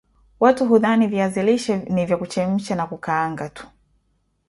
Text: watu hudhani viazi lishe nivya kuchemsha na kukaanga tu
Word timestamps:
watu 0.39 0.65
hudhani 0.65 1.07
viazi 1.07 1.43
lishe 1.43 1.77
nivya 1.77 2.17
kuchemsha 2.17 2.75
na 2.75 2.87
kukaanga 2.87 3.49
tu 3.49 3.67